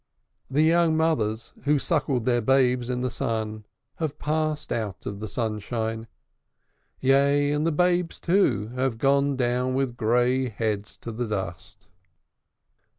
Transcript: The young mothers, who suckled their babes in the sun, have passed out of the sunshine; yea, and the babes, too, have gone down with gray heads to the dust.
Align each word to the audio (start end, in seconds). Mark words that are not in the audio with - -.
The 0.49 0.63
young 0.63 0.97
mothers, 0.97 1.53
who 1.65 1.77
suckled 1.77 2.25
their 2.25 2.41
babes 2.41 2.89
in 2.89 3.01
the 3.01 3.09
sun, 3.11 3.67
have 3.97 4.17
passed 4.17 4.71
out 4.71 5.05
of 5.05 5.19
the 5.19 5.27
sunshine; 5.27 6.07
yea, 6.99 7.51
and 7.51 7.67
the 7.67 7.71
babes, 7.71 8.19
too, 8.19 8.69
have 8.69 8.97
gone 8.97 9.35
down 9.35 9.75
with 9.75 9.97
gray 9.97 10.49
heads 10.49 10.97
to 11.03 11.11
the 11.11 11.27
dust. 11.27 11.85